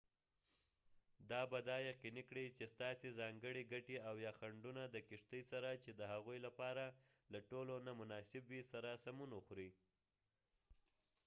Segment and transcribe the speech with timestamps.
[1.31, 5.69] دا به دا یقیني کړي چې ستاسې ځانګړې ګټې او یا خنډونه د کشتۍ سره
[5.83, 6.83] چې د هغوۍ لپاره
[7.31, 9.69] له ټولو نه مناسب وي سره سمون وخوري